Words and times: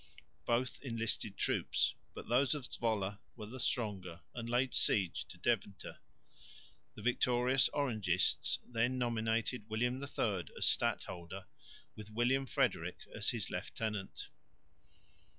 Both 0.47 0.79
enlisted 0.81 1.37
troops, 1.37 1.93
but 2.15 2.27
those 2.27 2.55
of 2.55 2.65
Zwolle 2.65 3.19
were 3.35 3.45
the 3.45 3.59
stronger 3.59 4.21
and 4.33 4.49
laid 4.49 4.73
siege 4.73 5.27
to 5.27 5.37
Deventer. 5.37 5.99
The 6.95 7.03
victorious 7.03 7.69
Orangists 7.71 8.57
then 8.67 8.97
nominated 8.97 9.69
William 9.69 10.01
III 10.03 10.45
as 10.57 10.65
stadholder 10.65 11.45
with 11.95 12.09
William 12.09 12.47
Frederick 12.47 12.97
as 13.13 13.29
his 13.29 13.51
lieutenant. 13.51 14.29